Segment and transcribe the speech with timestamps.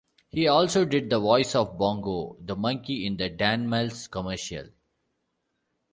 [0.29, 4.71] He also did the voice of Bongo the Monkey in the Danimals commercials.